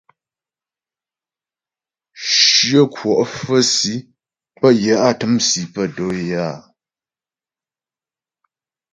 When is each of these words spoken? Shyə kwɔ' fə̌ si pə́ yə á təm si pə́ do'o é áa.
Shyə 2.33 2.81
kwɔ' 2.93 3.13
fə̌ 3.35 3.57
si 3.73 3.95
pə́ 4.59 4.71
yə 4.81 4.93
á 5.07 5.09
təm 5.19 5.33
si 5.47 5.61
pə́ 5.73 5.85
do'o 5.95 6.09
é 6.23 6.31
áa. 6.47 6.59